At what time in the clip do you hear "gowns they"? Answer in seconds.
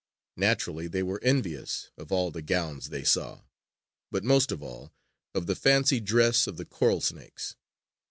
2.41-3.03